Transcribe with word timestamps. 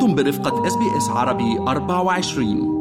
أنتم 0.00 0.14
برفقة 0.14 0.66
SBS 0.66 1.08
عربي 1.08 1.58
24 1.58 2.80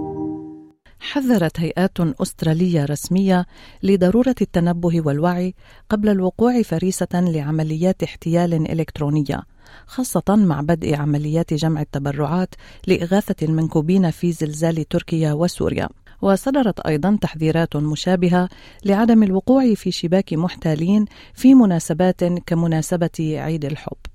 حذرت 0.99 1.59
هيئات 1.59 1.99
أسترالية 2.21 2.85
رسمية 2.85 3.45
لضرورة 3.83 4.35
التنبه 4.41 5.01
والوعي 5.05 5.55
قبل 5.89 6.09
الوقوع 6.09 6.61
فريسة 6.61 7.07
لعمليات 7.13 8.03
احتيال 8.03 8.53
إلكترونية 8.71 9.41
خاصة 9.85 10.23
مع 10.29 10.61
بدء 10.61 10.95
عمليات 10.95 11.53
جمع 11.53 11.81
التبرعات 11.81 12.55
لإغاثة 12.87 13.35
المنكوبين 13.41 14.11
في 14.11 14.31
زلزال 14.31 14.87
تركيا 14.87 15.33
وسوريا. 15.33 15.89
وصدرت 16.21 16.79
أيضا 16.79 17.17
تحذيرات 17.21 17.75
مشابهة 17.75 18.49
لعدم 18.85 19.23
الوقوع 19.23 19.73
في 19.73 19.91
شباك 19.91 20.33
محتالين 20.33 21.05
في 21.33 21.55
مناسبات 21.55 22.23
كمناسبة 22.23 23.09
عيد 23.19 23.65
الحب. 23.65 24.08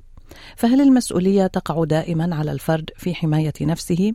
فهل 0.56 0.80
المسؤولية 0.80 1.46
تقع 1.46 1.84
دائما 1.84 2.34
على 2.36 2.52
الفرد 2.52 2.90
في 2.96 3.14
حماية 3.14 3.52
نفسه؟ 3.60 4.12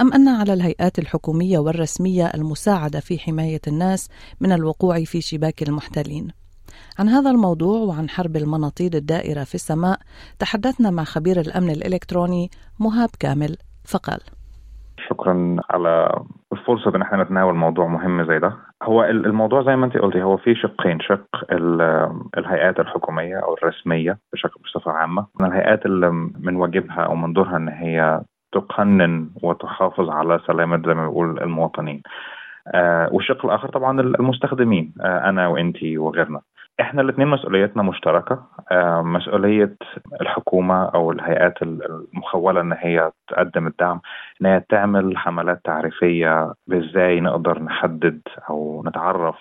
أم 0.00 0.12
أن 0.12 0.28
على 0.28 0.52
الهيئات 0.52 0.98
الحكومية 0.98 1.58
والرسمية 1.58 2.26
المساعدة 2.26 3.00
في 3.00 3.18
حماية 3.18 3.60
الناس 3.68 4.08
من 4.40 4.52
الوقوع 4.52 5.04
في 5.04 5.20
شباك 5.20 5.62
المحتالين 5.62 6.28
عن 6.98 7.08
هذا 7.08 7.30
الموضوع 7.30 7.78
وعن 7.78 8.08
حرب 8.08 8.36
المناطيد 8.36 8.94
الدائرة 8.94 9.44
في 9.44 9.54
السماء 9.54 9.98
تحدثنا 10.38 10.90
مع 10.90 11.04
خبير 11.04 11.40
الأمن 11.40 11.70
الإلكتروني 11.70 12.50
مهاب 12.80 13.08
كامل. 13.20 13.56
فقال 13.84 14.20
شكرا 15.08 15.56
على 15.70 16.22
الفرصة. 16.52 16.96
ان 16.96 17.02
إحنا 17.02 17.22
نتناول 17.22 17.54
موضوع 17.54 17.86
مهم 17.86 18.26
زي 18.26 18.38
ده. 18.38 18.56
هو 18.82 19.04
الموضوع 19.04 19.62
زي 19.62 19.76
ما 19.76 19.86
انت 19.86 19.96
قلتي 19.96 20.22
هو 20.22 20.36
في 20.36 20.54
شقين 20.54 21.00
شق 21.00 21.26
الهيئات 22.38 22.80
الحكومية 22.80 23.36
أو 23.36 23.54
الرسمية 23.54 24.18
بشكل 24.32 24.60
بصفة 24.64 24.90
عامة 24.90 25.26
من 25.40 25.46
الهيئات 25.46 25.86
اللي 25.86 26.10
من 26.40 26.56
واجبها 26.56 27.00
أو 27.00 27.14
من 27.14 27.32
دورها 27.32 27.56
إن 27.56 27.68
هي 27.68 28.20
تقنن 28.52 29.30
وتحافظ 29.42 30.10
على 30.10 30.40
سلامة 30.46 30.82
زي 30.86 30.94
ما 30.94 31.08
بيقول 31.08 31.38
المواطنين. 31.42 32.02
آه 32.74 33.08
والشق 33.12 33.46
الآخر 33.46 33.68
طبعا 33.68 34.00
المستخدمين 34.00 34.94
آه 35.00 35.28
أنا 35.28 35.48
وإنتي 35.48 35.98
وغيرنا. 35.98 36.40
إحنا 36.80 37.02
الاثنين 37.02 37.28
مسؤوليتنا 37.28 37.82
مشتركة. 37.82 38.42
آه 38.72 39.02
مسؤولية 39.02 39.76
الحكومة 40.20 40.84
أو 40.84 41.12
الهيئات 41.12 41.62
المخولة 41.62 42.60
إن 42.60 42.72
هي 42.72 43.10
تقدم 43.28 43.66
الدعم 43.66 44.00
إن 44.40 44.46
هي 44.46 44.60
تعمل 44.68 45.18
حملات 45.18 45.60
تعريفية 45.64 46.52
بإزاي 46.66 47.20
نقدر 47.20 47.62
نحدد 47.62 48.20
أو 48.50 48.82
نتعرف 48.86 49.36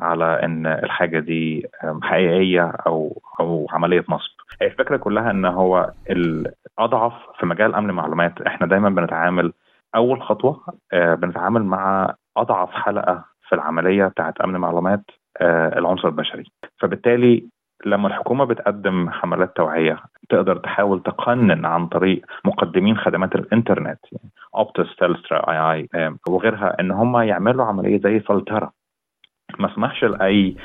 على 0.00 0.42
إن 0.44 0.66
الحاجة 0.66 1.18
دي 1.18 1.66
حقيقية 2.02 2.72
أو 2.86 3.22
أو 3.40 3.66
عملية 3.70 4.04
نصب. 4.08 4.30
الفكرة 4.62 4.96
كلها 4.96 5.30
إن 5.30 5.44
هو 5.44 5.90
الأضعف 6.10 7.12
في 7.40 7.46
مجال 7.46 7.74
أمن 7.74 7.90
المعلومات. 7.90 8.42
إحنا 8.42 8.66
دايما 8.66 8.88
بنتعامل 8.90 9.52
أول 9.94 10.22
خطوة 10.22 10.60
بنتعامل 10.92 11.62
مع 11.64 12.14
أضعف 12.36 12.70
حلقة 12.70 13.24
في 13.48 13.54
العملية 13.54 14.06
بتاعت 14.06 14.40
أمن 14.40 14.54
المعلومات. 14.54 15.04
العنصر 15.42 16.08
البشري. 16.08 16.44
فبالتالي 16.78 17.44
لما 17.86 18.08
الحكومة 18.08 18.44
بتقدم 18.44 19.10
حملات 19.10 19.56
توعية 19.56 19.98
تقدر 20.28 20.56
تحاول 20.56 21.02
تقنن 21.02 21.64
عن 21.64 21.86
طريق 21.86 22.22
مقدمين 22.44 22.96
خدمات 22.96 23.34
الإنترنت 23.34 23.98
يعني 24.12 24.30
أوبتس 24.54 24.96
تلسترا 24.96 26.14
وغيرها 26.28 26.80
إن 26.80 26.90
هم 26.90 27.16
يعملوا 27.16 27.64
عملية 27.64 28.00
زي 28.00 28.20
فلترة. 28.20 28.72
ما 29.58 29.72
اسمحش 29.72 30.04
لأي 30.04 30.56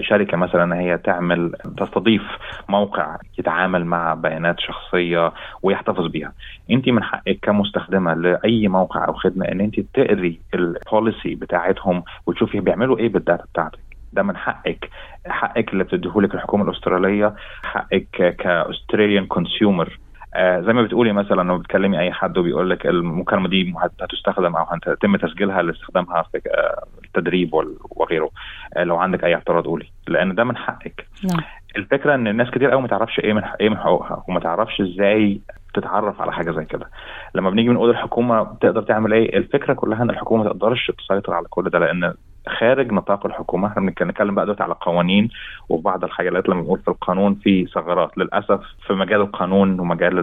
شركة 0.00 0.36
مثلا 0.36 0.64
ان 0.64 0.72
هي 0.72 0.98
تعمل 0.98 1.52
تستضيف 1.76 2.22
موقع 2.68 3.16
يتعامل 3.38 3.84
مع 3.84 4.14
بيانات 4.14 4.60
شخصية 4.60 5.32
ويحتفظ 5.62 6.06
بيها. 6.06 6.32
أنت 6.70 6.88
من 6.88 7.02
حقك 7.02 7.38
كمستخدمة 7.42 8.14
لأي 8.14 8.68
موقع 8.68 9.08
أو 9.08 9.12
خدمة 9.12 9.48
إن 9.48 9.60
أنت 9.60 9.80
تقري 9.80 10.40
ال 10.54 10.65
policy 10.65 11.34
بتاعتهم 11.34 12.02
وتشوفي 12.26 12.60
بيعملوا 12.60 12.98
إيه 12.98 13.08
بال 13.08 13.20
data 13.20 13.44
بتاعتك. 13.44 13.87
ده 14.12 14.22
من 14.22 14.36
حقك. 14.36 14.90
حقك 15.26 15.72
اللي 15.72 15.84
بتديهولك 15.84 16.34
الحكومة 16.34 16.64
الأسترالية 16.70 17.34
حقك 17.62 18.36
ك 18.38 18.46
Australian 18.46 19.26
consumer 19.26 19.98
آه 20.34 20.60
زي 20.60 20.72
ما 20.72 20.82
بتقولي 20.82 21.12
مثلا 21.12 21.36
لما 21.42 21.56
بتكلمي 21.56 22.00
أي 22.00 22.12
حد 22.12 22.38
وبيقول 22.38 22.70
لك 22.70 22.86
المكالمة 22.86 23.48
دي 23.48 23.74
هتستخدم 24.00 24.56
أو 24.56 24.66
هيتم 24.86 25.16
تسجيلها 25.16 25.62
لاستخدامها 25.62 26.22
في 26.22 26.38
آه 26.48 26.84
التدريب 27.04 27.50
وغيره. 27.90 28.30
آه 28.76 28.84
لو 28.84 28.96
عندك 28.96 29.24
أي 29.24 29.34
اعتراض 29.34 29.64
قولي 29.64 29.86
لأن 30.08 30.34
ده 30.34 30.44
من 30.44 30.56
حقك. 30.56 31.06
نعم. 31.24 31.40
الفكرة 31.76 32.14
إن 32.14 32.28
الناس 32.28 32.50
كتير 32.50 32.70
قوي 32.70 32.82
ما 32.82 32.88
تعرفش 32.88 33.18
إيه 33.20 33.32
من 33.32 33.42
إيه 33.60 33.68
من 33.68 33.78
حقوقها 33.78 34.24
وما 34.28 34.40
تعرفش 34.40 34.80
إزاي 34.80 35.40
تتعرف 35.74 36.20
على 36.20 36.32
حاجة 36.32 36.50
زي 36.50 36.64
كده. 36.64 36.90
لما 37.34 37.50
بنيجي 37.50 37.68
بنقول 37.68 37.90
الحكومة 37.90 38.44
تقدر 38.60 38.82
تعمل 38.82 39.12
إيه 39.12 39.36
الفكرة 39.36 39.74
كلها 39.74 40.02
إن 40.02 40.10
الحكومة 40.10 40.42
ما 40.44 40.50
تقدرش 40.50 40.90
تسيطر 40.98 41.34
على 41.34 41.46
كل 41.50 41.70
ده 41.70 41.78
لأن 41.78 42.14
خارج 42.48 42.92
نطاق 42.92 43.26
الحكومة. 43.26 43.68
إحنا 43.68 43.82
بنتكلم 43.82 44.34
بقى 44.34 44.44
دلوقتي 44.44 44.62
على 44.62 44.74
قوانين 44.80 45.28
وفي 45.68 45.82
بعض 45.82 46.04
الحاجات 46.04 46.48
لما 46.48 46.60
بنقول 46.60 46.78
في 46.78 46.88
القانون 46.88 47.34
في 47.34 47.66
ثغرات. 47.74 48.18
للأسف 48.18 48.60
في 48.86 48.92
مجال 48.92 49.20
القانون 49.20 49.80
ومجال 49.80 50.18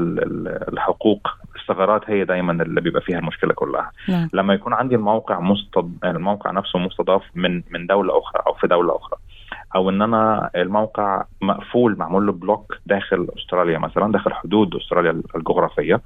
الحقوق 0.74 1.28
الثغرات 1.62 2.10
هي 2.10 2.26
دايما 2.26 2.64
اللي 2.64 2.82
بيبقى 2.82 3.02
فيها 3.02 3.20
المشكلة 3.20 3.54
كلها. 3.54 3.92
نعم. 4.10 4.30
لما 4.34 4.54
يكون 4.54 4.74
عندي 4.74 4.96
الموقع 4.96 5.40
مستض... 5.40 5.92
الموقع 6.04 6.52
نفسه 6.52 6.80
مستضاف 6.80 7.24
من 7.36 7.62
من 7.72 7.88
دولة 7.88 8.20
أخرى 8.20 8.44
أو 8.48 8.54
في 8.54 8.68
دولة 8.68 8.96
أخرى 8.96 9.20
أو 9.76 9.90
إن 9.90 10.02
أنا 10.02 10.50
الموقع 10.56 11.24
مقفول 11.42 11.98
معمول 11.98 12.26
له 12.26 12.32
block 12.32 12.74
داخل 12.86 13.28
أستراليا 13.38 13.78
مثلا 13.80 14.12
داخل 14.12 14.34
حدود 14.34 14.76
أستراليا 14.76 15.22
الجغرافية 15.36 16.02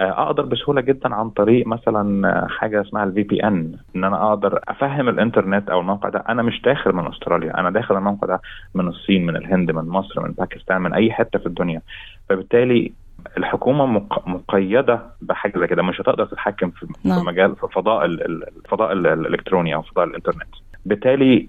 أقدر 0.00 0.42
بسهولة 0.42 0.80
جدا 0.80 1.14
عن 1.14 1.30
طريق 1.30 1.66
مثلا 1.66 2.46
حاجة 2.48 2.80
اسمها 2.80 3.04
ال 3.04 3.22
VPN 3.22 3.72
إن 3.96 4.04
أنا 4.04 4.28
أقدر 4.28 4.60
أفتح 4.68 5.08
الإنترنت 5.08 5.70
أو 5.70 5.80
الموقع 5.80 6.08
ده. 6.08 6.24
أنا 6.28 6.42
مش 6.42 6.62
داخل 6.62 6.92
من 6.92 7.06
أستراليا 7.06 7.60
أنا 7.60 7.70
داخل 7.70 7.96
الموقع 7.96 8.26
ده 8.26 8.40
من 8.74 8.88
الصين 8.88 9.26
من 9.26 9.36
الهند 9.36 9.70
من 9.70 9.88
مصر 9.88 10.20
من 10.22 10.32
باكستان 10.32 10.80
من 10.80 10.94
أي 10.94 11.12
حتة 11.12 11.38
في 11.38 11.46
الدنيا. 11.46 11.82
فبالتالي 12.28 12.92
الحكومة 13.38 13.86
مقيدة 14.26 15.00
بحاجة 15.22 15.58
زي 15.58 15.66
كده 15.66 15.82
مش 15.82 16.00
هتقدر 16.00 16.26
تتحكم 16.26 16.70
في, 16.70 16.86
نعم. 17.04 17.24
مجال 17.24 17.56
في 17.56 17.66
فضاء 17.72 18.04
الفضاء 18.04 18.92
الإلكتروني 18.92 19.74
أو 19.74 19.82
فضاء 19.82 20.04
الإنترنت. 20.04 20.54
بالتالي 20.86 21.48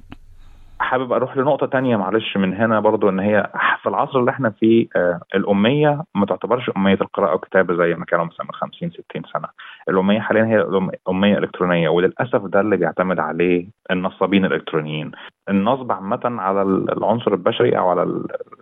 حابب 0.81 1.13
أروح 1.13 1.37
لنقطة 1.37 1.65
تانية 1.65 1.95
معلش 1.97 2.37
من 2.37 2.53
هنا 2.53 2.79
برضو 2.79 3.09
إن 3.09 3.19
هي 3.19 3.49
في 3.81 3.89
العصر 3.89 4.19
اللي 4.19 4.31
إحنا 4.31 4.49
فيه 4.49 4.87
آه 4.95 5.19
الأمية 5.35 6.03
ما 6.15 6.25
تعتبرش 6.25 6.71
أمية 6.77 6.93
القراءة 7.01 7.31
والكتابه 7.31 7.75
زي 7.75 7.95
ما 7.95 8.05
كانوا 8.05 8.25
مثلا 8.25 8.45
من 8.45 8.51
50 8.51 8.89
60 8.91 9.23
سنة. 9.33 9.47
الأمية 9.89 10.19
حاليا 10.19 10.43
هي 10.45 10.85
أمية 11.09 11.37
إلكترونية 11.37 11.89
وللأسف 11.89 12.41
ده 12.45 12.61
اللي 12.61 12.77
بيعتمد 12.77 13.19
عليه 13.19 13.67
النصابين 13.91 14.45
الإلكترونيين. 14.45 15.11
النصب 15.49 15.91
عامة 15.91 16.19
على 16.23 16.61
العنصر 16.61 17.31
البشري 17.33 17.77
أو 17.77 17.89
على 17.89 18.03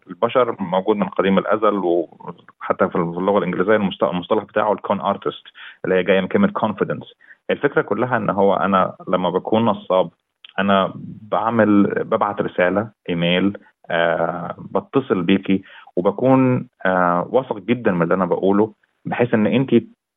البشر 0.07 0.55
موجود 0.59 0.95
من 0.97 1.07
قديم 1.07 1.37
الأزل 1.37 1.75
وحتى 1.83 2.89
في 2.89 2.95
اللغة 2.95 3.37
الإنجليزية 3.37 3.75
المصطلح 3.75 4.43
بتاعه 4.43 4.73
ال 4.73 4.80
con 4.80 5.01
artist 5.01 5.43
اللي 5.85 5.95
هي 5.95 6.03
جاية 6.03 6.21
من 6.21 6.27
كلمة 6.27 6.47
confidence 6.47 7.13
الفكرة 7.49 7.81
كلها 7.81 8.17
إن 8.17 8.29
هو 8.29 8.53
أنا 8.53 8.95
لما 9.07 9.29
بكون 9.29 9.65
نصاب 9.65 10.09
أنا 10.59 10.93
بعمل 11.31 11.83
ببعت 12.03 12.41
رسالة 12.41 12.89
إيميل 13.09 13.57
آه 13.91 14.55
بتصل 14.75 15.21
بيكي 15.23 15.63
وبكون 15.95 16.67
آه 16.85 17.27
واثق 17.31 17.57
جدا 17.59 17.91
من 17.91 18.01
اللي 18.01 18.13
أنا 18.13 18.25
بقوله 18.25 18.73
بحيث 19.05 19.33
إن 19.33 19.47
انت 19.47 19.69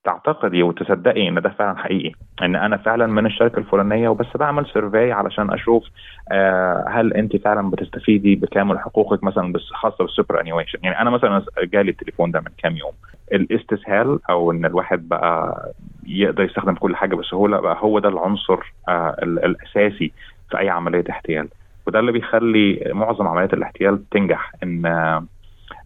تعتقدي 0.04 0.62
وتصدقي 0.62 1.28
إن 1.28 1.34
ده 1.42 1.48
فعلا 1.50 1.78
حقيقي. 1.78 2.12
إن 2.42 2.56
أنا 2.56 2.76
فعلا 2.76 3.06
من 3.06 3.26
الشركة 3.26 3.58
الفلانية 3.58 4.08
وبس 4.08 4.26
بعمل 4.36 4.66
survey 4.72 5.12
علشان 5.12 5.50
أشوف 5.52 5.84
آه 6.32 6.84
هل 6.88 7.12
انت 7.14 7.36
فعلا 7.36 7.70
بتستفيدي 7.70 8.34
بكامل 8.34 8.78
حقوقك 8.78 9.24
مثلا 9.24 9.52
خاصة 9.74 9.96
بالسوبر 10.04 10.40
انيويشن 10.40 10.78
يعني 10.82 11.00
أنا 11.00 11.10
مثلا 11.10 11.44
جالي 11.64 11.90
التليفون 11.90 12.30
ده 12.30 12.40
من 12.40 12.52
كام 12.58 12.76
يوم. 12.76 12.92
الإستسهال 13.32 14.18
أو 14.30 14.52
إن 14.52 14.64
الواحد 14.64 15.08
بقى 15.08 15.72
يقدر 16.10 16.44
يستخدم 16.44 16.74
كل 16.74 16.96
حاجة 16.96 17.14
بسهوله 17.14 17.60
بقى 17.60 17.76
هو 17.80 17.98
ده 17.98 18.08
العنصر 18.08 18.74
آه 18.88 19.16
الأساسي 19.22 20.12
في 20.50 20.58
أي 20.58 20.68
عملية 20.68 21.04
احتيال. 21.10 21.48
وده 21.86 22.00
اللي 22.00 22.12
بيخلي 22.12 22.82
معظم 22.94 23.26
عمليات 23.28 23.54
الاحتيال 23.54 24.08
تنجح 24.10 24.52
إن 24.62 24.86
آه 24.86 25.24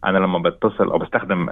أنا 0.04 0.18
لما 0.18 0.38
بتصل 0.38 0.90
أو 0.90 0.98
بستخدم 0.98 1.46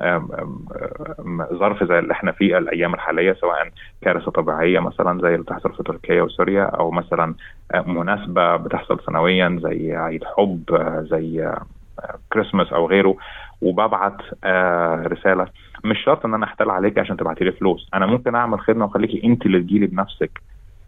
ظرف 1.52 1.84
زي 1.84 1.98
اللي 1.98 2.12
إحنا 2.12 2.32
فيه 2.32 2.58
الأيام 2.58 2.94
الحالية 2.94 3.32
سواء 3.32 3.68
كارثة 4.02 4.30
طبيعية 4.30 4.80
مثلا 4.80 5.20
زي 5.22 5.28
اللي 5.28 5.42
بتحصل 5.44 5.74
في 5.74 5.82
تركيا 5.82 6.22
وسوريا 6.22 6.64
أو 6.64 6.90
مثلا 6.90 7.34
مناسبة 7.86 8.56
بتحصل 8.56 9.00
سنويا 9.06 9.58
زي 9.62 9.96
عيد 9.96 10.24
حب 10.24 10.62
زي 11.10 11.52
كريسماس 12.32 12.72
أو 12.72 12.86
غيره 12.88 13.16
وببعت 13.62 14.16
رسالة. 15.12 15.46
مش 15.84 15.98
شرط 16.04 16.24
إن 16.24 16.34
أنا 16.34 16.46
أحتال 16.46 16.70
عليك 16.70 16.98
عشان 16.98 17.16
تبعتي 17.16 17.44
لي 17.44 17.52
فلوس. 17.52 17.88
أنا 17.94 18.06
ممكن 18.06 18.34
أعمل 18.34 18.60
خدمة 18.60 18.84
وأخليكي 18.84 19.24
انت 19.24 19.46
اللي 19.46 19.60
تجيلي 19.60 19.86
بنفسك. 19.86 20.42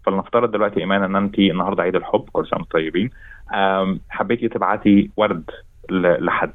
فلنفترض 0.05 0.51
دلوقتي 0.51 0.79
ايمان 0.79 1.03
إن 1.03 1.15
انت 1.15 1.39
النهارده 1.39 1.83
عيد 1.83 1.95
الحب 1.95 2.29
كل 2.31 2.47
سنه 2.47 2.63
طيبين 2.71 3.09
حبيتي 4.09 4.47
تبعتي 4.47 5.11
ورد 5.17 5.51
لحد. 5.91 6.53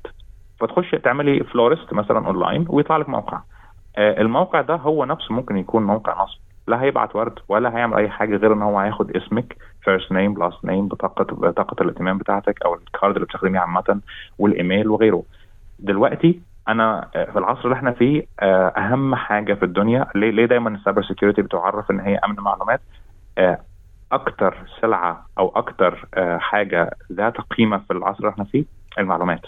فتخشي 0.61 0.99
تعملي 0.99 1.45
florist 1.45 1.93
مثلا 1.93 2.27
اونلاين 2.27 2.67
ويطلع 2.69 2.97
لك 2.97 3.09
موقع. 3.09 3.41
الموقع 3.99 4.61
ده 4.61 4.75
هو 4.75 5.05
نفسه 5.05 5.35
ممكن 5.35 5.57
يكون 5.57 5.83
موقع 5.83 6.23
نصب. 6.23 6.39
لا 6.67 6.83
هيبعت 6.83 7.17
ورد 7.17 7.39
ولا 7.49 7.77
هيعمل 7.77 7.97
أي 7.97 8.09
حاجة 8.09 8.37
غير 8.37 8.53
إن 8.53 8.63
هو 8.63 8.79
هياخد 8.79 9.17
اسمك 9.17 9.57
first 9.83 10.13
name 10.13 10.39
last 10.39 10.65
name 10.65 10.89
بطاقة 10.89 11.25
بطاقة 11.25 11.83
الائتمان 11.83 12.19
بتاعتك 12.19 12.63
أو 12.63 12.75
ال 12.75 12.83
card 12.83 13.15
اللي 13.15 13.27
بتستخدميه 13.27 13.61
عامة 13.61 14.01
والإيميل 14.39 14.89
وغيره. 14.89 15.23
دلوقتي 15.79 16.41
أنا 16.69 17.09
في 17.13 17.39
العصر 17.39 17.65
اللي 17.65 17.75
إحنا 17.75 17.93
فيه 17.93 18.27
أهم 18.77 19.15
حاجة 19.15 19.55
في 19.55 19.65
الدنيا 19.65 20.07
ليه 20.15 20.31
ليه 20.31 20.47
دايما 20.47 20.71
ال 20.71 20.76
cyber 20.76 21.03
security 21.03 21.43
بتعرف 21.43 21.91
إن 21.91 22.01
هي 22.01 22.17
أمن 22.17 22.37
معلومات 22.37 22.81
أكتر 24.13 24.57
سلعة 24.81 25.27
أو 25.39 25.49
أكتر 25.57 26.09
حاجة 26.39 26.91
ذات 27.13 27.37
قيمة 27.41 27.79
في 27.79 27.93
العصر 27.93 28.19
اللي 28.19 28.31
إحنا 28.31 28.45
فيه 28.45 28.65
المعلومات. 28.99 29.41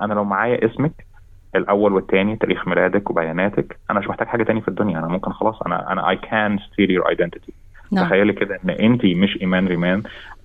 أنا 0.00 0.14
لو 0.14 0.24
معايا 0.24 0.66
اسمك 0.66 1.06
الأول 1.56 1.92
والثاني 1.92 2.36
تاريخ 2.36 2.68
ميلادك 2.68 3.10
وبياناتك 3.10 3.78
أنا 3.90 3.98
مش 4.00 4.08
محتاج 4.08 4.26
حاجة 4.28 4.42
تاني 4.42 4.60
في 4.60 4.68
الدنيا. 4.68 4.98
أنا 4.98 5.06
ممكن 5.08 5.32
خلاص 5.32 5.62
أنا 5.62 5.92
أنا 5.92 6.10
I 6.10 6.16
can 6.16 6.58
steal 6.58 6.90
your 6.90 7.08
identity 7.08 7.52
تخيلي 8.06 8.32
كده 8.32 8.60
إن 8.64 8.70
انت 8.70 9.04
مش 9.04 9.38
إيمان 9.40 9.68
ريمان 9.68 10.02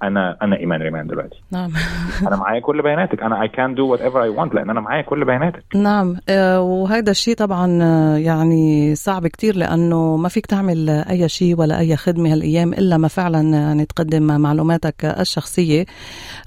أنا 0.08 0.38
أنا 0.42 0.58
إيمان 0.58 0.82
ريمان 0.82 1.08
دلوقتي. 1.08 1.42
نعم. 1.52 1.72
أنا 2.28 2.36
معايا 2.36 2.60
كل 2.60 2.82
بياناتك. 2.82 3.22
أنا 3.24 3.42
I 3.42 3.48
can 3.48 3.76
do 3.76 3.88
whatever 3.92 4.24
I 4.24 4.30
want 4.30 4.54
لأن 4.56 4.70
أنا 4.70 4.82
معايا 4.82 5.02
كل 5.02 5.26
بياناتك. 5.26 5.64
نعم. 5.76 6.18
آه 6.30 6.62
وهذا 6.62 7.12
الشيء 7.12 7.36
طبعا 7.36 7.80
آه 7.84 8.18
يعني 8.18 8.96
صعب 8.96 9.28
كتير 9.28 9.56
لأنه 9.56 10.18
ما 10.18 10.30
فيك 10.30 10.46
تعمل 10.46 10.90
أي 10.90 11.30
شيء 11.30 11.60
ولا 11.60 11.80
أي 11.80 11.96
خدمة 11.96 12.34
هالأيام 12.34 12.74
إلا 12.74 12.98
ما 12.98 13.08
فعلا 13.08 13.42
يعني 13.42 13.86
تقدم 13.86 14.42
معلوماتك 14.42 15.06
الشخصية. 15.06 15.86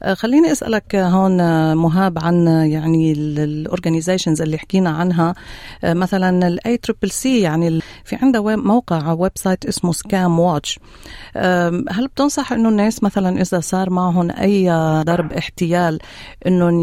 آه 0.02 0.14
خليني 0.14 0.52
أسألك 0.52 0.96
هون 0.96 1.36
مهاب 1.76 2.18
عن 2.18 2.46
يعني 2.46 3.12
ال 3.12 3.21
organizations 3.21 4.42
اللي 4.42 4.58
حكينا 4.58 4.90
عنها. 4.90 5.34
مثلا 5.84 6.48
ال 6.48 6.76
A 6.76 6.81
triple 6.81 7.10
C 7.10 7.40
يعني 7.40 7.80
في 8.04 8.16
عندها 8.22 8.56
موقع 8.56 9.12
website 9.12 9.66
اسمه 9.66 9.92
Scam 9.92 10.38
Watch 10.38 10.80
هل 11.90 12.06
بتنصح 12.06 12.52
إنه 12.52 12.68
الناس 12.68 13.02
مثلا 13.02 13.40
إذا 13.52 13.60
صار 13.60 13.90
معهم 13.90 14.30
أي 14.30 14.70
ضرب 15.06 15.32
احتيال 15.32 15.98
إنهم 16.46 16.80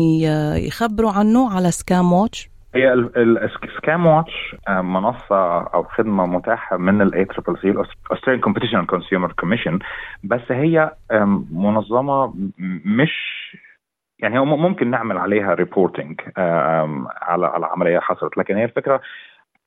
يخبروا 0.67 1.12
عنه 1.12 1.56
على 1.56 1.71
Scam 1.72 2.13
Watch؟ 2.13 2.50
هي 2.75 2.94
ال 2.94 3.16
Scam 3.16 4.06
Watch 4.06 4.56
منصة 4.69 5.62
أو 5.62 5.83
خدمة 5.83 6.25
متاحة 6.25 6.77
من 6.77 7.01
ال 7.01 7.25
A 7.25 7.31
triple 7.31 7.62
C 7.62 7.69
ال 7.69 7.76
Australian 7.76 8.42
Competition 8.42 8.86
Consumer 8.86 9.31
Commission 9.31 9.80
بس 10.23 10.41
هي 10.50 10.91
منظمة 11.51 12.33
مش 12.85 13.12
يعني 14.19 14.39
هو 14.39 14.45
ممكن 14.45 14.91
نعمل 14.91 15.17
عليها 15.17 15.53
reporting 15.54 16.22
على 17.21 17.45
على 17.45 17.65
عمليه 17.65 18.00
حصلت 18.00 18.38
لكن 18.38 18.56
هي 18.56 18.63
الفكرة 18.63 19.01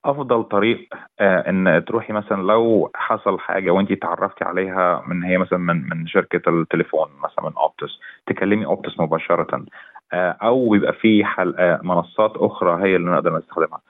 أفضل 0.05 0.45
طريق 0.45 0.89
آه 1.21 1.51
إن 1.51 1.85
تروحي 1.87 2.13
مثلا 2.13 2.43
لو 2.43 2.91
حصل 2.95 3.39
حاجة 3.39 3.71
وانت 3.71 3.93
تعرفتي 3.93 4.45
عليها 4.45 5.05
من 5.09 5.23
هي 5.25 5.39
مثلا 5.39 5.59
من 5.59 5.89
من 5.89 6.07
شركة 6.07 6.51
التليفون 6.51 7.09
مثلا 7.25 7.45
من 7.45 7.53
Optus 7.57 8.01
تكلمي 8.27 8.67
Optus 8.67 9.01
مباشرة 9.01 9.65
آه 10.13 10.37
أو 10.43 10.75
يبقى 10.75 10.93
في 10.93 11.25
حل 11.25 11.55
آه 11.59 11.81
منصات 11.83 12.33
أخرى 12.37 12.83
هي 12.89 12.97
اللي 12.97 13.11
نقدر 13.11 13.37
نستخدمها 13.39 13.81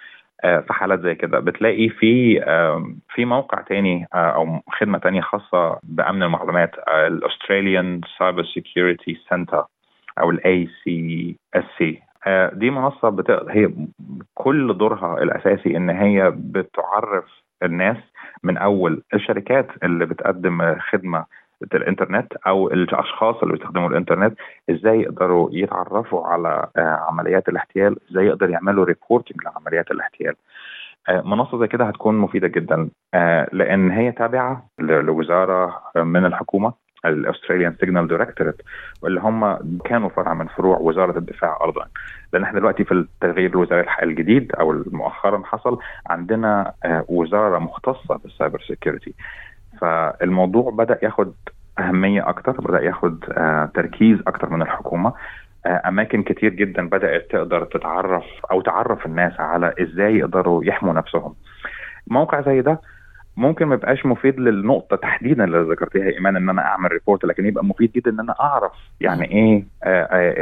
في 0.43 0.73
حالات 0.73 1.01
زي 1.01 1.15
كده. 1.15 1.41
بتلاقي 1.41 1.89
في 1.89 2.41
في 3.15 3.25
موقع 3.25 3.61
تاني 3.63 4.07
أو 4.15 4.61
خدمة 4.71 4.99
تانية 4.99 5.21
خاصة 5.21 5.79
بأمن 5.83 6.23
المعلومات 6.23 6.71
ال 6.89 6.99
Australian 6.99 8.01
Cyber 8.19 8.45
Security 8.45 9.21
Centre 9.31 9.65
أو 10.21 10.31
ال 10.31 10.69
ACSC 10.85 12.03
دي 12.53 12.71
منصة 12.71 13.09
بت... 13.09 13.31
هي 13.51 13.71
كل 14.35 14.79
دورها 14.79 15.23
الأساسي 15.23 15.77
إن 15.77 15.91
هي 15.91 16.33
بتعرف 16.37 17.25
الناس 17.63 17.97
من 18.43 18.57
أول 18.57 19.03
الشركات 19.15 19.67
اللي 19.83 20.07
بتقدم 20.07 20.75
خدمة 20.79 21.25
الإنترنت 21.75 22.33
أو 22.47 22.69
الأشخاص 22.69 23.37
اللي 23.43 23.55
بيستخدموا 23.55 23.89
الإنترنت 23.89 24.39
إزاي 24.71 25.01
يقدروا 25.01 25.49
يتعرفوا 25.53 26.27
على 26.27 26.69
عمليات 26.77 27.49
الاحتيال 27.49 27.97
إزاي 28.11 28.27
يقدروا 28.27 28.51
يعملوا 28.53 28.85
reporting 28.85 29.43
لعمليات 29.45 29.91
الاحتيال. 29.91 30.35
منصة 31.11 31.59
زي 31.59 31.67
كده 31.67 31.85
هتكون 31.85 32.19
مفيدة 32.19 32.49
جدا 32.49 32.89
لأن 33.53 33.91
هي 33.91 34.13
تابعة 34.13 34.67
لوزارة 34.79 35.83
من 35.97 36.25
الحكومة 36.25 36.73
ال 37.05 37.11
Australian 37.11 37.75
Signal 37.81 38.09
Directorate 38.09 38.63
واللي 39.03 39.21
هم 39.21 39.59
كانوا 39.85 40.09
فرع 40.09 40.35
من 40.35 40.47
فروع 40.47 40.79
وزارة 40.79 41.19
الدفاع 41.19 41.59
برضه. 41.61 41.87
لأن 42.33 42.43
إحنا 42.43 42.59
دلوقتي 42.59 42.85
في 42.85 42.93
التغيير 42.93 43.51
الوزاري 43.51 43.87
الجديد 44.03 44.53
أو 44.53 44.85
مؤخرا 44.91 45.43
حصل 45.45 45.79
عندنا 46.11 46.73
وزارة 47.09 47.59
مختصة 47.59 48.17
بال 48.17 48.29
cyber 48.29 48.61
security. 48.61 49.15
فالموضوع 49.81 50.71
بدأ 50.71 50.99
ياخد 51.03 51.33
أهمية 51.79 52.29
أكتر 52.29 52.53
بدأ 52.53 52.81
ياخد 52.81 53.25
تركيز 53.75 54.19
أكتر 54.27 54.51
من 54.51 54.63
الحكومة. 54.63 55.13
أماكن 55.67 56.23
كتير 56.23 56.53
جدا 56.55 56.89
بدأت 56.89 57.31
تقدر 57.31 57.65
تتعرف 57.65 58.25
أو 58.51 58.61
تعرف 58.61 59.07
الناس 59.07 59.41
على 59.41 59.75
إزاي 59.81 60.19
يقدروا 60.19 60.65
يحموا 60.65 60.93
نفسهم. 60.95 61.35
موقع 62.07 62.41
زي 62.41 62.61
ده 62.61 62.81
ممكن 63.39 63.65
ما 63.67 63.75
يبقاش 63.75 64.07
مفيد 64.07 64.41
للنقطة 64.41 64.97
تحديدا 64.97 65.45
اللي 65.45 65.59
ذكرتيها 65.73 66.09
إيمان 66.09 66.37
إن 66.37 66.49
أنا 66.49 66.63
أعمل 66.63 66.93
report 66.93 67.25
لكن 67.25 67.47
يبقى 67.47 67.65
مفيد 67.65 67.93
جدا 67.93 68.11
إن 68.11 68.21
أنا 68.21 68.35
أعرف 68.41 68.73
يعني 69.01 69.25
إيه 69.31 69.65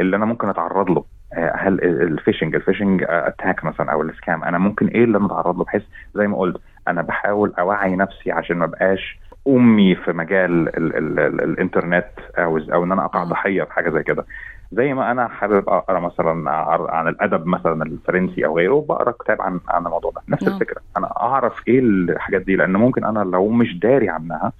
اللي 0.01 0.15
أنا 0.15 0.25
ممكن 0.25 0.49
أتعرض 0.49 0.89
له. 0.89 1.03
هل 1.33 1.81
ال 1.83 1.91
phishing 1.91 2.55
ال 2.55 2.60
phishing 2.60 3.03
attack 3.09 3.65
مثلا 3.65 3.91
أو 3.91 4.01
ال 4.01 4.09
scam 4.09 4.43
أنا 4.43 4.57
ممكن 4.57 4.87
إيه 4.87 5.03
اللي 5.03 5.17
أنا 5.17 5.25
أتعرض 5.25 5.57
له؟ 5.57 5.63
بحيث 5.63 5.83
زي 6.15 6.27
ما 6.27 6.37
قلت 6.37 6.57
أنا 6.87 7.01
بحاول 7.01 7.53
أوعي 7.59 7.95
نفسي 7.95 8.31
عشان 8.31 8.57
ما 8.57 8.65
بقاش 8.65 9.19
أمي 9.47 9.95
في 9.95 10.11
مجال 10.13 10.67
ال 10.77 10.95
ال 10.97 11.19
ال 11.19 11.41
الإنترنت 11.43 12.07
أو 12.37 12.57
أو 12.57 12.83
إن 12.83 12.91
أنا 12.91 13.05
أقع 13.05 13.23
ضحية 13.23 13.63
في 13.63 13.73
حاجة 13.73 13.89
زي 13.89 14.03
كده. 14.03 14.25
زي 14.71 14.93
ما 14.93 15.11
أنا 15.11 15.27
حابب 15.27 15.69
أقرأ 15.69 15.99
مثلا 15.99 16.51
عن 16.89 17.07
الأدب 17.07 17.45
مثلا 17.45 17.83
الفرنسي 17.83 18.45
أو 18.45 18.57
غيره 18.57 18.85
بقرأ 18.89 19.11
كتاب 19.11 19.41
عن 19.41 19.59
عن 19.67 19.85
الموضوع 19.85 20.11
ده. 20.11 20.21
نفس 20.29 20.47
الفكرة. 20.47 20.81
أنا 20.97 21.07
أعرف 21.21 21.67
إيه 21.67 21.79
الحاجات 21.79 22.41
دي 22.41 22.55
لأن 22.55 22.73
ممكن 22.73 23.05
أنا 23.05 23.19
لو 23.19 23.49
مش 23.49 23.79
داري 23.79 24.09
عنها 24.09 24.51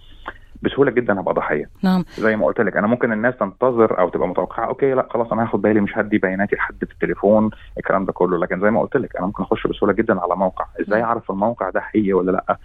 بسهولة 0.61 0.91
جدا 0.91 1.19
هبقى 1.19 1.33
ضحية. 1.33 1.69
نعم. 1.83 2.03
زي 2.17 2.35
ما 2.35 2.45
قلت 2.45 2.61
لك 2.61 2.77
أنا 2.77 2.87
ممكن 2.87 3.11
الناس 3.13 3.37
تنتظر 3.37 3.99
أو 3.99 4.09
تبقى 4.09 4.27
متوقعة 4.27 4.65
أوكي 4.65 4.93
لأ 4.93 5.07
خلاص 5.09 5.31
أنا 5.31 5.43
هاخد 5.43 5.61
بالي 5.61 5.81
مش 5.81 5.97
هدي 5.97 6.17
بياناتي 6.17 6.55
لحد 6.55 6.85
في 6.85 6.91
التليفون 6.91 7.49
الكلام 7.77 8.05
ده 8.05 8.13
كله. 8.13 8.37
لكن 8.37 8.61
زي 8.61 8.71
ما 8.71 8.81
قلت 8.81 8.97
لك 8.97 9.15
أنا 9.15 9.25
ممكن 9.25 9.43
أخش 9.43 9.67
بسهولة 9.67 9.93
جدا 9.93 10.21
على 10.21 10.35
موقع. 10.35 10.65
إزاي 10.81 11.03
أعرف 11.03 11.31
الموقع 11.31 11.69
ده 11.69 11.81
حقيقي 11.81 12.13
ولا 12.13 12.31
لأ؟ 12.31 12.57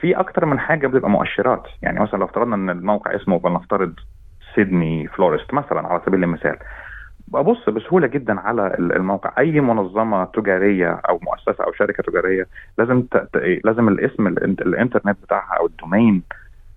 في 0.00 0.20
أكتر 0.20 0.44
من 0.44 0.58
حاجة 0.58 0.86
بتبقى 0.86 1.10
مؤشرات. 1.10 1.66
يعني 1.82 2.00
مثلا 2.00 2.18
لو 2.18 2.24
افترضنا 2.24 2.54
إن 2.54 2.70
الموقع 2.70 3.16
اسمه 3.16 3.38
فلنفترض 3.38 3.92
سيدني 4.54 5.08
florist 5.08 5.54
مثلا 5.54 5.88
على 5.88 6.00
سبيل 6.06 6.24
المثال. 6.24 6.56
ببص 7.28 7.68
بسهولة 7.68 8.06
جدا 8.06 8.40
على 8.40 8.74
الموقع. 8.78 9.32
أي 9.38 9.60
منظمة 9.60 10.24
تجارية 10.24 11.00
أو 11.08 11.20
مؤسسة 11.22 11.64
أو 11.64 11.72
شركة 11.72 12.02
تجارية 12.02 12.46
لازم 12.78 13.02
ت... 13.02 13.30
لازم 13.64 13.88
الاسم 13.88 14.26
الإنترنت 14.26 15.16
بتاعها 15.22 15.56
أو 15.60 15.66
ال 15.66 15.74
domain 15.74 16.22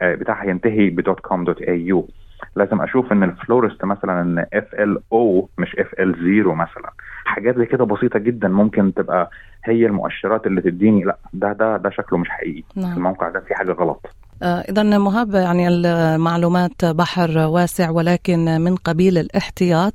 بتاعها 0.02 0.46
ينتهي 0.50 0.90
ب 0.90 1.02
.com.au 1.10 2.12
لازم 2.56 2.82
أشوف 2.82 3.12
إن 3.12 3.24
ال 3.24 3.31
florist 3.31 3.86
مثلا 3.86 4.22
إن 4.22 4.46
F 4.54 4.74
L 4.76 5.00
O 5.14 5.50
مش 5.58 5.76
F 5.80 5.94
L 6.00 6.16
0 6.44 6.54
مثلا. 6.56 6.92
حاجات 7.26 7.58
زي 7.58 7.66
كده 7.66 7.86
بسيطة 7.86 8.20
جدا 8.20 8.48
ممكن 8.48 8.94
تبقى 8.94 9.30
هي 9.66 9.86
المؤشرات 9.86 10.48
اللي 10.48 10.62
تديني. 10.62 11.04
لا 11.04 11.18
ده 11.34 11.54
ده 11.54 11.78
ده 11.78 11.90
شكله 11.90 12.20
مش 12.20 12.30
حقيقي. 12.30 12.64
نعم. 12.76 12.98
الموقع 12.98 13.30
ده 13.30 13.40
فيه 13.40 13.56
حاجة 13.56 13.72
غلط. 13.72 14.16
إذا 14.44 14.84
مهاب 14.84 15.34
يعني 15.34 15.68
المعلومات 15.68 16.86
بحر 16.86 17.38
واسع 17.38 17.90
ولكن 17.90 18.62
من 18.62 18.76
قبيل 18.76 19.18
الاحتياط 19.18 19.94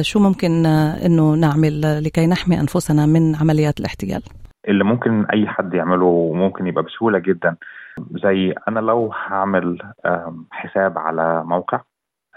شو 0.00 0.20
ممكن 0.20 0.66
إنه 1.06 1.34
نعمل 1.34 2.04
لكي 2.04 2.26
نحمي 2.26 2.60
أنفسنا 2.60 3.06
من 3.06 3.36
عمليات 3.36 3.80
الاحتيال؟ 3.80 4.22
اللي 4.68 4.84
ممكن 4.84 5.24
أي 5.24 5.46
حد 5.48 5.74
يعمله 5.74 6.32
ممكن 6.34 6.66
يبقى 6.66 6.84
بسهولة 6.84 7.18
جدا 7.18 7.56
زي 8.24 8.54
أنا 8.68 8.80
لو 8.80 9.12
هعمل 9.26 9.78
حساب 10.50 10.98
على 10.98 11.44
موقع 11.44 11.80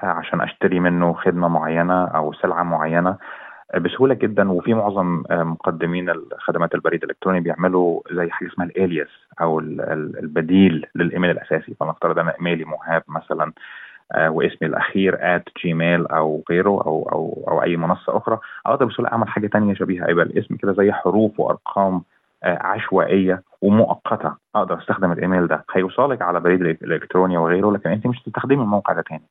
عشان 0.04 0.42
أشتري 0.42 0.80
منه 0.80 1.14
خدمة 1.14 1.48
معينة 1.48 2.06
أو 2.06 2.34
سلعة 2.34 2.64
معينة 2.64 3.18
بسهولة 3.78 4.14
جدا 4.14 4.52
وفي 4.52 4.74
معظم 4.74 5.24
مقدمين 5.32 6.10
الخدمات 6.10 6.76
البريد 6.76 7.04
الإلكتروني 7.04 7.40
بيعملوا 7.40 8.02
زي 8.12 8.30
حاجة 8.30 8.48
اسمها 8.50 8.68
الإلياس 8.68 9.08
أو 9.42 9.60
البديل 9.60 10.86
للإيميل 10.96 11.32
الأساسي. 11.32 11.74
فنفترض 11.80 12.20
أنا 12.20 12.34
إيميلي 12.40 12.66
مهاب 12.66 13.04
مثلا 13.08 13.52
واسمي 14.28 14.68
الأخير 14.68 15.16
at 15.16 15.42
gmail 15.60 16.14
أو 16.14 16.44
غيره 16.50 16.70
أو 16.70 17.10
أو 17.12 17.46
أو 17.48 17.64
أي 17.64 17.78
منصة 17.78 18.18
أخرى 18.18 18.40
أقدر 18.66 18.86
بسهولة 18.86 19.12
أعمل 19.12 19.28
حاجة 19.28 19.48
تانية 19.48 19.74
شبيهة. 19.74 20.10
يبقى 20.10 20.26
الاسم 20.26 20.56
كده 20.56 20.74
زي 20.74 20.92
حروف 20.92 21.40
وأرقام 21.40 22.02
عشوائية 22.44 23.44
ومؤقتة. 23.62 24.34
أقدر 24.56 24.78
أستخدم 24.78 25.12
الإيميل 25.12 25.48
ده. 25.48 25.66
هيوصلك 25.76 26.22
على 26.22 26.40
بريد 26.40 26.62
الإلكتروني 26.62 27.38
وغيره 27.38 27.72
لكن 27.72 27.90
أنت 27.90 28.08
مش 28.08 28.22
هتستخدمي 28.22 28.64
الموقع 28.64 28.94
ده 28.94 29.02
تاني. 29.02 29.24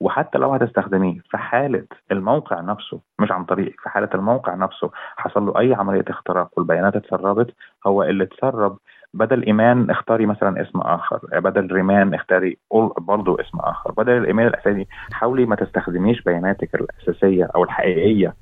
وحتى 0.00 0.38
لو 0.38 0.52
هتستخدميه 0.52 1.20
في 1.30 1.38
حالة 1.38 1.84
الموقع 2.12 2.60
نفسه 2.60 3.00
مش 3.18 3.32
عن 3.32 3.44
طريقك 3.44 3.80
في 3.80 3.88
حالة 3.88 4.08
الموقع 4.14 4.54
نفسه 4.54 4.90
حصل 5.16 5.46
له 5.46 5.58
أي 5.58 5.74
عملية 5.74 6.04
اختراق 6.08 6.50
والبيانات 6.56 6.96
اتسربت 6.96 7.54
هو 7.86 8.02
اللي 8.02 8.24
اتسرب. 8.24 8.78
بدل 9.14 9.42
إيمان 9.42 9.90
اختاري 9.90 10.26
مثلا 10.26 10.62
اسم 10.62 10.80
آخر 10.80 11.20
بدل 11.32 11.72
ريمان 11.72 12.14
اختاري 12.14 12.58
برضه 12.98 13.40
اسم 13.40 13.58
آخر. 13.58 13.92
بدل 13.92 14.12
الإيميل 14.12 14.46
الأساسي 14.46 14.86
حاولي 15.12 15.46
ما 15.46 15.56
تستخدميش 15.56 16.22
بياناتك 16.22 16.74
الأساسية 16.74 17.48
أو 17.54 17.64
الحقيقية 17.64 18.34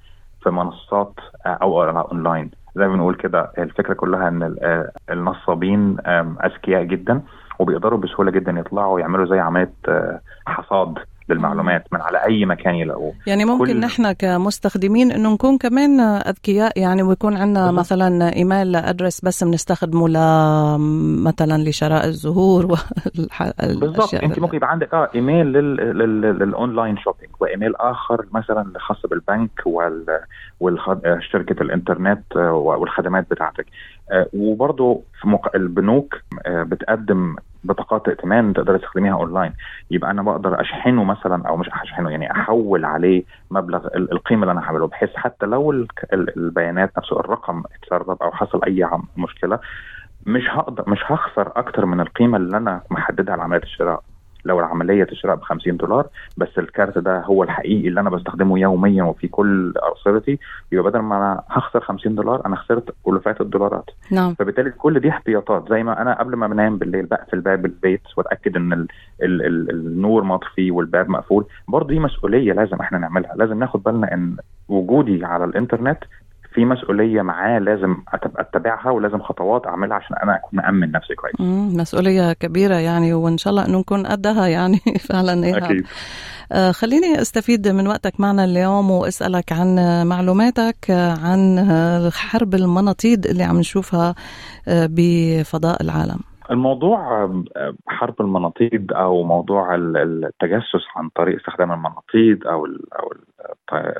في 0.42 0.50
منصات 0.50 1.12
أو 1.46 1.82
أونلاين. 1.82 2.50
زي 2.76 2.86
ما 2.88 2.94
بنقول 2.94 3.14
كده 3.14 3.52
الفكرة 3.58 3.94
كلها 3.94 4.28
إن 4.28 4.56
النصابين 5.10 5.96
أذكياء 6.44 6.82
جدا 6.82 7.22
وبيقدروا 7.58 7.98
بسهولة 7.98 8.30
جدا 8.30 8.52
يطلعوا 8.52 8.94
ويعملوا 8.94 9.26
زي 9.26 9.38
عملية 9.40 9.72
آه، 9.88 10.20
حصاد. 10.46 10.98
للمعلومات 11.28 11.84
من 11.92 12.00
على 12.00 12.24
أي 12.26 12.44
مكان 12.44 12.74
يلاقوه. 12.74 13.12
يعني 13.26 13.44
ممكن 13.44 13.66
كل... 13.66 13.80
نحن 13.80 14.12
كمستخدمين 14.12 15.12
إنه 15.12 15.32
نكون 15.32 15.58
كمان 15.58 16.00
أذكياء 16.00 16.80
يعني 16.80 17.02
ويكون 17.02 17.36
عندنا 17.36 17.70
مثلا 17.70 18.36
email 18.36 18.76
address 18.76 19.24
بس 19.24 19.44
بنستخدمه 19.44 20.08
ل 20.08 20.16
مثلا 21.24 21.62
لشراء 21.62 22.06
الزهور 22.06 22.66
بالضبط. 23.60 24.14
أنت 24.14 24.38
ممكن 24.38 24.56
يبقى 24.56 24.70
عندك 24.70 24.94
آه 24.94 25.10
إيميل 25.14 25.46
لل... 25.46 25.76
لل... 25.76 26.20
لل 26.20 26.40
online 26.40 26.98
shopping 26.98 27.30
وإيميل 27.40 27.76
آخر 27.76 28.26
مثلا 28.32 28.72
خاص 28.78 29.06
بالبنك 29.06 29.50
وال... 29.66 30.06
وشركه 30.60 31.62
الإنترنت 31.62 32.36
آه، 32.36 32.52
والخدمات 32.52 33.30
بتاعتك. 33.30 33.66
آه، 34.12 34.26
وبرضه 34.32 35.02
في 35.20 35.28
مق... 35.28 35.56
البنوك 35.56 36.14
آه، 36.46 36.62
بتقدم 36.62 37.36
بطاقات 37.66 38.08
ائتمان 38.08 38.52
تقدر 38.52 38.78
تستخدميها 38.78 39.12
أونلاين. 39.14 39.52
يبقى 39.90 40.10
أنا 40.10 40.22
بقدر 40.22 40.60
أشحنه 40.60 41.04
مثلا 41.04 41.48
أو 41.48 41.56
مش 41.56 41.68
أشحنه 41.68 42.10
يعني 42.10 42.30
أحول 42.30 42.84
عليه 42.84 43.24
مبلغ 43.50 43.86
القيمة 43.96 44.42
اللي 44.42 44.52
أنا 44.52 44.60
هعمله 44.60 44.86
بحيث 44.86 45.10
حتى 45.16 45.46
لو 45.46 45.86
البيانات 46.12 46.98
نفسه 46.98 47.20
الرقم 47.20 47.62
اتسرب 47.74 48.22
أو 48.22 48.30
حصل 48.32 48.60
أي 48.64 48.88
مشكلة 49.16 49.58
مش 50.26 50.42
هقدر 50.50 50.84
مش 50.90 50.98
هخسر 51.06 51.52
أكتر 51.56 51.86
من 51.86 52.00
القيمة 52.00 52.36
اللي 52.36 52.56
أنا 52.56 52.82
محددها 52.90 53.36
لعملية 53.36 53.62
الشراء. 53.62 54.02
لو 54.46 54.60
العملية 54.60 55.06
شراء 55.12 55.36
ب 55.36 55.42
50 55.42 55.76
دولار 55.76 56.06
بس 56.36 56.58
الكارت 56.58 56.98
ده 56.98 57.20
هو 57.20 57.42
الحقيقي 57.42 57.88
اللي 57.88 58.00
أنا 58.00 58.10
بستخدمه 58.10 58.58
يوميا 58.58 59.02
وفي 59.04 59.28
كل 59.28 59.74
ارصدتي 59.82 60.38
يبقى 60.72 60.90
بدل 60.90 60.98
ما 60.98 61.16
أنا 61.16 61.42
هخسر 61.48 61.80
50 61.80 62.14
دولار 62.14 62.46
أنا 62.46 62.56
خسرت 62.56 62.94
ألوفات 63.08 63.40
الدولارات. 63.40 63.90
نعم. 64.12 64.34
فبالتالي 64.34 64.70
كل 64.70 65.00
دي 65.00 65.08
احتياطات. 65.08 65.68
زي 65.70 65.82
ما 65.82 66.02
أنا 66.02 66.18
قبل 66.18 66.36
ما 66.36 66.46
بنام 66.46 66.78
بالليل 66.78 67.06
بقفل 67.06 67.40
باب 67.40 67.64
البيت 67.66 68.00
وأتأكد 68.16 68.56
إن 68.56 68.72
ال 68.72 68.86
ال 69.22 69.42
ال 69.46 69.70
النور 69.70 70.24
مطفي 70.24 70.70
والباب 70.70 71.08
مقفول 71.08 71.44
برضه 71.68 71.88
دي 71.88 71.98
مسؤولية 71.98 72.52
لازم 72.52 72.76
إحنا 72.80 72.98
نعملها. 72.98 73.32
لازم 73.36 73.58
ناخد 73.58 73.82
بالنا 73.82 74.14
إن 74.14 74.36
وجودي 74.68 75.24
على 75.24 75.44
الإنترنت 75.44 75.98
في 76.56 76.64
مسؤولية 76.64 77.22
معاه 77.22 77.58
لازم 77.58 77.96
أتبعها 78.36 78.90
ولازم 78.90 79.22
خطوات 79.22 79.66
أعملها 79.66 79.96
عشان 79.96 80.16
أنا 80.22 80.36
أكون 80.36 80.50
مأمن 80.52 80.90
نفسي 80.90 81.14
كويس. 81.14 81.34
مسؤولية 81.76 82.32
كبيرة 82.32 82.74
يعني 82.74 83.14
وإن 83.14 83.38
شاء 83.38 83.50
الله 83.50 83.66
انه 83.66 83.78
نكون 83.78 84.06
قدها 84.06 84.46
يعني 84.46 84.78
فعلا 85.08 85.44
إيه 85.44 85.56
أكيد. 85.56 85.86
آه 86.52 86.70
خليني 86.70 87.20
أستفيد 87.20 87.68
من 87.68 87.86
وقتك 87.86 88.20
معنا 88.20 88.44
اليوم 88.44 88.90
وأسألك 88.90 89.52
عن 89.52 90.02
معلوماتك 90.06 90.90
عن 91.22 92.10
حرب 92.14 92.54
المناطيد 92.54 93.26
اللي 93.26 93.42
عم 93.44 93.58
نشوفها 93.58 94.14
آه، 94.68 94.88
بفضاء 94.90 95.82
العالم. 95.82 96.20
الموضوع 96.50 97.24
آه، 97.56 97.74
حرب 97.88 98.20
المناطيد 98.20 98.92
أو 98.92 99.22
موضوع 99.22 99.74
التجسس 99.74 100.84
عن 100.96 101.08
طريق 101.08 101.36
استخدام 101.36 101.72
المناطيد 101.72 102.46
أو 102.46 102.66
أو 102.66 103.12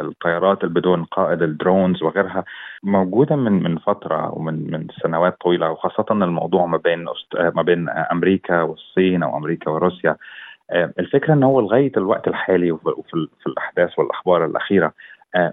الطيارات 0.00 0.64
بدون 0.64 1.04
قائد 1.04 1.42
الدرونز 1.42 2.02
وغيرها 2.02 2.44
موجودة 2.82 3.36
من 3.36 3.62
من 3.62 3.78
فترة 3.78 4.34
ومن 4.38 4.70
من 4.70 4.86
سنوات 5.02 5.40
طويلة 5.40 5.70
وخاصة 5.70 6.06
الموضوع 6.10 6.66
ما 6.66 6.76
بين 6.76 7.06
ما 7.54 7.62
بين 7.62 7.88
أمريكا 7.88 8.62
والصين 8.62 9.22
أو 9.22 9.36
أمريكا 9.36 9.70
وروسيا. 9.70 10.16
آه، 10.70 10.92
الفكرة 10.98 11.34
إن 11.34 11.42
هو 11.42 11.60
لغاية 11.60 11.92
الوقت 11.96 12.28
الحالي 12.28 12.72
وفي 12.72 12.92
في 13.12 13.46
الأحداث 13.46 13.98
والأخبار 13.98 14.44
الأخيرة 14.44 14.92
آه، 15.34 15.52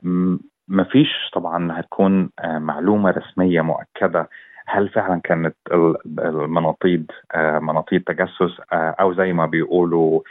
ما 0.68 0.84
فيش 0.84 1.10
طبعا 1.34 1.80
هتكون 1.80 2.30
معلومة 2.44 3.12
رسمية 3.12 3.62
مؤكدة 3.62 4.30
هل 4.68 4.90
فعلا 4.90 5.22
كانت 5.24 5.56
المناطيد 6.20 7.12
آه، 7.36 7.60
مناطيد 7.60 8.04
تجسس 8.04 8.62
آه، 8.74 8.96
أو 9.00 9.14
زي 9.14 9.34
ما 9.34 9.46
بيقولوا 9.46 10.22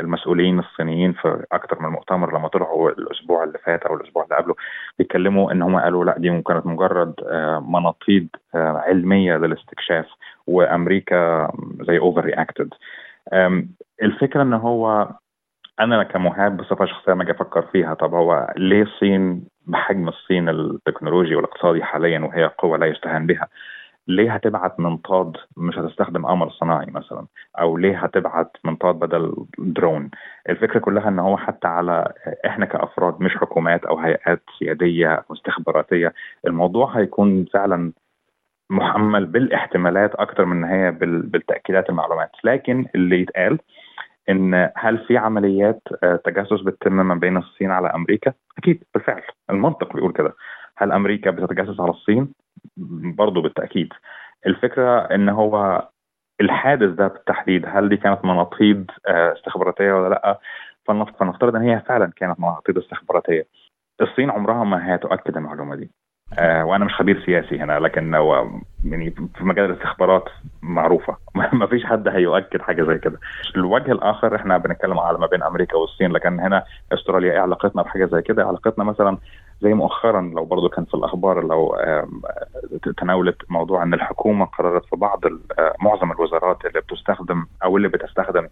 المسؤولين 0.00 0.58
الصينيين 0.58 1.12
في 1.12 1.44
أكثر 1.52 1.82
من 1.82 1.88
مؤتمر 1.88 2.38
لما 2.38 2.48
طلعوا 2.48 2.90
الأسبوع 2.90 3.44
اللي 3.44 3.58
فات 3.58 3.82
أو 3.82 3.94
الأسبوع 3.94 4.24
اللي 4.24 4.36
قبله 4.36 4.54
بيتكلموا 4.98 5.52
إن 5.52 5.62
هم 5.62 5.76
قالوا 5.76 6.04
لأ 6.04 6.18
دي 6.18 6.42
كانت 6.42 6.66
مجرد 6.66 7.14
آه، 7.26 7.60
مناطيد 7.60 8.28
علمية 8.54 9.36
للاستكشاف 9.36 10.06
وأمريكا 10.46 11.52
زي 11.80 11.98
overreacted 11.98 12.74
الفكرة 14.02 14.42
إن 14.42 14.52
هو 14.52 15.08
أنا 15.80 16.02
كمهاب 16.02 16.56
بصفة 16.56 16.86
شخصية 16.86 17.14
ما 17.14 17.22
أجي 17.22 17.32
أفكر 17.32 17.62
فيها 17.62 17.94
طب 17.94 18.14
هو 18.14 18.54
ليه 18.56 18.82
الصين 18.82 19.44
بحجم 19.66 20.08
الصين 20.08 20.48
التكنولوجي 20.48 21.34
والاقتصادي 21.36 21.82
حاليا 21.84 22.18
وهي 22.20 22.44
قوة 22.58 22.78
لا 22.78 22.86
يستهان 22.86 23.26
بها 23.26 23.48
ليه 24.08 24.34
هتبعت 24.34 24.80
منطاد 24.80 25.36
مش 25.56 25.78
هتستخدم 25.78 26.26
قمر 26.26 26.50
صناعي 26.50 26.86
مثلا؟ 26.90 27.26
أو 27.60 27.76
ليه 27.76 27.98
هتبعت 28.04 28.56
منطاد 28.64 28.94
بدل 28.94 29.34
درون؟ 29.58 30.10
الفكرة 30.48 30.78
كلها 30.80 31.08
إن 31.08 31.18
هو 31.18 31.36
حتى 31.36 31.68
على 31.68 32.12
إحنا 32.46 32.66
كأفراد 32.66 33.20
مش 33.20 33.36
حكومات 33.36 33.84
أو 33.84 33.98
هيئات 33.98 34.42
سيادية 34.58 35.24
مستخبراتية 35.30 36.14
الموضوع 36.46 36.96
هيكون 36.98 37.44
فعلا 37.44 37.92
محمل 38.70 39.26
بالاحتمالات 39.26 40.14
أكتر 40.14 40.44
من 40.44 40.64
هي 40.64 40.90
بالتأكيدات 41.00 41.90
المعلومات. 41.90 42.30
لكن 42.44 42.86
اللي 42.94 43.20
يتقال 43.20 43.58
إن 44.28 44.70
هل 44.76 44.98
في 44.98 45.16
عمليات 45.16 45.82
آه، 46.02 46.16
تجسس 46.24 46.60
بتتم 46.60 46.92
ما 46.92 47.14
بين 47.14 47.36
الصين 47.36 47.70
على 47.70 47.88
أمريكا؟ 47.88 48.32
أكيد 48.58 48.84
بالفعل 48.94 49.22
المنطق 49.50 49.92
بيقول 49.94 50.12
كده 50.12 50.32
هل 50.76 50.92
أمريكا 50.92 51.30
بتتجسس 51.30 51.80
على 51.80 51.90
الصين؟ 51.90 52.32
برضه 53.16 53.42
بالتأكيد 53.42 53.88
الفكرة 54.46 54.98
إن 55.00 55.28
هو 55.28 55.88
الحادث 56.40 56.90
ده 56.90 57.08
بالتحديد 57.08 57.64
هل 57.68 57.88
دي 57.88 57.96
كانت 57.96 58.24
مناطيد 58.24 58.90
آه، 59.08 59.32
استخباراتية 59.32 59.92
ولا 59.92 60.08
لأ؟ 60.08 60.38
فنفترض 60.88 61.56
إن 61.56 61.62
هي 61.62 61.80
فعلا 61.88 62.12
كانت 62.16 62.40
مناطيد 62.40 62.78
استخباراتية. 62.78 63.46
الصين 64.00 64.30
عمرها 64.30 64.64
ما 64.64 64.94
هتؤكد 64.94 65.36
المعلومة 65.36 65.76
دي. 65.76 65.90
آه 66.38 66.64
وأنا 66.64 66.84
مش 66.84 66.92
خبير 66.94 67.24
سياسي 67.26 67.58
هنا 67.58 67.78
لكن 67.80 68.14
يعني 68.84 69.10
في 69.10 69.44
مجال 69.44 69.70
الاستخبارات 69.70 70.24
معروفة. 70.62 71.16
ما 71.52 71.66
فيش 71.66 71.84
حد 71.84 72.08
هيؤكد 72.08 72.62
حاجة 72.62 72.82
زي 72.82 72.98
كده. 72.98 73.20
الوجه 73.56 73.92
الآخر 73.92 74.36
إحنا 74.36 74.58
بنتكلم 74.58 74.98
على 74.98 75.18
ما 75.18 75.26
بين 75.26 75.42
أمريكا 75.42 75.76
والصين 75.76 76.12
لكن 76.12 76.40
هنا 76.40 76.64
أستراليا 76.92 77.32
إيه 77.32 77.38
علاقتنا 77.38 77.82
بحاجة 77.82 78.06
زي 78.06 78.22
كده؟ 78.22 78.46
علاقتنا 78.46 78.84
مثلا 78.84 79.18
زي 79.62 79.74
مؤخرا 79.74 80.20
لو 80.20 80.44
برضه 80.44 80.68
كان 80.68 80.84
في 80.84 80.94
الأخبار 80.94 81.44
لو 81.44 81.76
تناولت 82.96 83.36
موضوع 83.48 83.82
إن 83.82 83.94
الحكومة 83.94 84.44
قررت 84.44 84.84
في 84.84 84.96
بعض 84.96 85.24
آه، 85.26 85.74
معظم 85.80 86.12
الوزارات 86.12 86.64
اللي 86.64 86.80
بتستخدم 86.80 87.46
أو 87.64 87.76
اللي 87.76 87.88
بتستخدم 87.88 88.48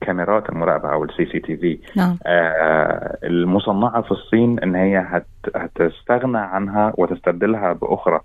كاميرات 0.00 0.48
المراقبة 0.48 0.92
أو 0.92 1.04
ال 1.04 1.26
CCTV 1.26 1.78
نعم. 1.96 2.18
آه 2.26 3.18
المصنعة 3.24 4.02
في 4.02 4.10
الصين 4.10 4.58
إن 4.58 4.74
هي 4.74 4.98
هت 4.98 5.26
هتستغنى 5.56 6.38
عنها 6.38 6.92
وتستبدلها 6.98 7.72
بأخرى 7.72 8.20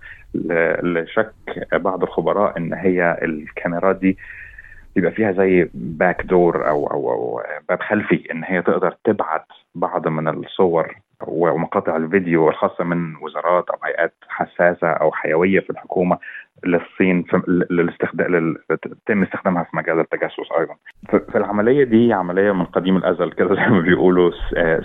لشك 0.82 1.32
بعض 1.72 2.02
الخبراء 2.02 2.58
إن 2.58 2.74
هي 2.74 3.18
الكاميرات 3.22 3.96
دي 3.96 4.18
بيبقى 4.96 5.10
فيها 5.12 5.32
زي 5.32 5.70
back 5.74 6.22
door 6.26 6.68
أو 6.68 6.86
أو 6.86 7.10
أو 7.12 7.42
باب 7.68 7.80
خلفي 7.82 8.32
إن 8.32 8.44
هي 8.44 8.62
تقدر 8.62 8.96
تبعت 9.04 9.46
بعض 9.74 10.08
من 10.08 10.28
الصور 10.28 10.94
ومقاطع 11.26 11.96
الفيديو 11.96 12.48
الخاصة 12.48 12.84
من 12.84 13.16
وزارات 13.16 13.70
أو 13.70 13.76
هيئات 13.84 14.14
حساسة 14.28 14.88
أو 14.88 15.12
حيوية 15.12 15.60
في 15.60 15.70
الحكومة 15.70 16.18
للصين 16.64 17.24
للاستخدام 17.70 18.56
يتم 18.70 19.22
استخدامها 19.22 19.62
في 19.62 19.76
مجال 19.76 20.00
التجسس 20.00 20.52
أيضا. 20.58 20.74
في 21.32 21.38
العملية 21.38 21.84
دي 21.84 22.12
عملية 22.12 22.52
من 22.52 22.64
قديم 22.64 22.96
الأزل 22.96 23.32
كده 23.32 23.54
زي 23.54 23.66
ما 23.66 23.80
بيقولوا 23.80 24.30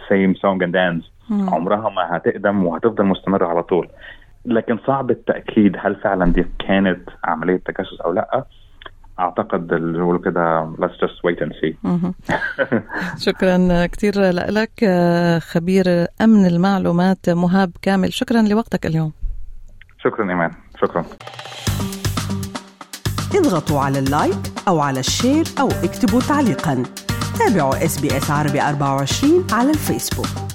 same 0.09 0.33
song 0.33 0.63
and 0.63 0.73
dance 0.73 1.11
عمرها 1.31 1.89
ما 1.89 2.17
هتقدم 2.17 2.65
وهتفضل 2.65 3.05
مستمرة 3.05 3.45
على 3.47 3.63
طول. 3.63 3.87
لكن 4.45 4.77
صعب 4.77 5.11
التأكيد 5.11 5.77
هل 5.79 5.95
فعلا 5.95 6.25
دي 6.33 6.45
كانت 6.67 7.09
عملية 7.23 7.57
تجسس 7.65 8.01
أو 8.05 8.11
لأ 8.13 8.45
أعتقد 9.19 9.73
اللي 9.73 10.03
هو 10.03 10.19
كده 10.19 10.73
let's 10.77 10.97
just 11.03 11.17
wait 11.25 11.39
and 11.45 11.51
see. 11.59 11.73
شكرا 13.27 13.85
كثير 13.85 14.29
لك 14.31 14.85
خبير 15.41 16.07
أمن 16.21 16.45
المعلومات 16.45 17.29
مهاب 17.29 17.71
كامل. 17.81 18.13
شكرا 18.13 18.41
لوقتك 18.41 18.85
اليوم. 18.85 19.11
شكرا 20.03 20.29
إيمان. 20.29 20.51
شكرا. 20.81 21.05
اضغطوا 23.35 23.79
على 23.79 23.99
ال 23.99 24.07
like 24.07 24.37
أو 24.67 24.79
على 24.79 24.99
ال 24.99 25.07
share 25.07 25.45
أو 25.59 25.67
اكتبوا 25.67 26.21
تعليقا. 26.21 26.83
تابعوا 27.39 27.85
SBS 27.85 28.31
عربي 28.31 28.61
24 28.61 29.47
على 29.51 29.69
الفيسبوك. 29.69 30.48